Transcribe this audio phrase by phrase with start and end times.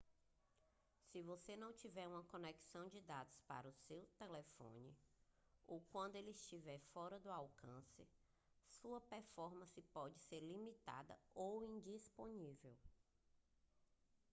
[1.11, 4.97] se você não tiver uma conexão de dados para o seu telefone
[5.67, 8.07] ou quando ele estiver fora de alcance
[8.81, 12.75] sua performance pode ser limitada ou indisponível